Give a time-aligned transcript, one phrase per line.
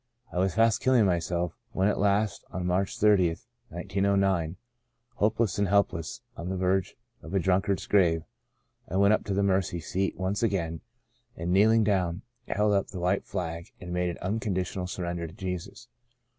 [0.33, 3.37] I was fast killing myself when at last on March 30,
[3.69, 4.55] 1909,
[5.17, 8.23] hopeless and helpless, on the verge of a drunkard's grave,
[8.89, 10.81] I went up to the mercy seat once again
[11.35, 15.33] and kneel ing down, held up the white flag and made an unconditional surrender to
[15.33, 15.87] Jesus.